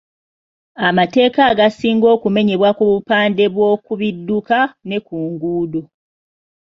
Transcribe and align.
Amateeka 0.87 1.41
agasinga 1.51 2.07
okumenyebwa 2.15 2.69
ku 2.77 2.83
bupande 2.91 3.43
bw’oku 3.53 3.91
bidduka 4.01 4.57
ne 4.87 4.97
ku 5.05 5.15
nguudo. 5.29 5.81